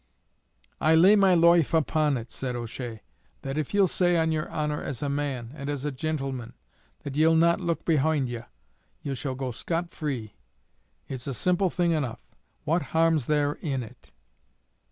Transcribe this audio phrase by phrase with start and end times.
[0.79, 3.03] "I lay my loife upon it," said O'Shea,
[3.43, 6.53] "that if ye'll say on yer honour as a man, and as a gintleman,
[7.03, 8.39] that ye'll not look behoind ye,
[9.03, 10.33] ye shall go scot free.
[11.07, 12.25] It's a simple thing enough;
[12.63, 14.09] what harm's there in it?"